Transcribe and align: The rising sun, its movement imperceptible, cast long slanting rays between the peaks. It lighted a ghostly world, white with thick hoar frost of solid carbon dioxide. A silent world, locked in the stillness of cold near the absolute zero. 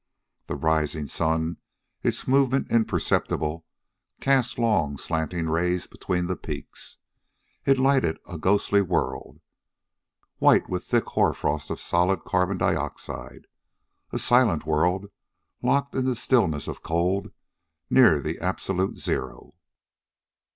The 0.47 0.55
rising 0.55 1.07
sun, 1.07 1.57
its 2.01 2.27
movement 2.27 2.71
imperceptible, 2.71 3.67
cast 4.19 4.57
long 4.57 4.97
slanting 4.97 5.47
rays 5.47 5.85
between 5.85 6.25
the 6.25 6.35
peaks. 6.35 6.97
It 7.67 7.77
lighted 7.77 8.17
a 8.27 8.39
ghostly 8.39 8.81
world, 8.81 9.41
white 10.39 10.67
with 10.67 10.85
thick 10.85 11.05
hoar 11.05 11.35
frost 11.35 11.69
of 11.69 11.79
solid 11.79 12.23
carbon 12.23 12.57
dioxide. 12.57 13.45
A 14.09 14.17
silent 14.17 14.65
world, 14.65 15.11
locked 15.61 15.93
in 15.93 16.05
the 16.05 16.15
stillness 16.15 16.67
of 16.67 16.81
cold 16.81 17.31
near 17.91 18.19
the 18.19 18.39
absolute 18.39 18.97
zero. 18.97 19.53